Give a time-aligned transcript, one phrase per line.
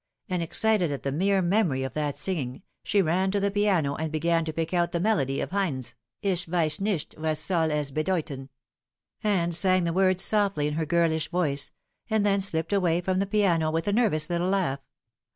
[0.27, 4.11] and excited at the mere memory of that singing, she ran to the piano and
[4.11, 5.93] began to pick out the melody of Heine's"
[6.23, 8.49] Ich weiss nicht was soil es bedeuten,"
[9.23, 11.69] and sang the worda softly in her girlish voice;
[12.09, 14.79] and then slipped away from tko piano with a nervous little laugh.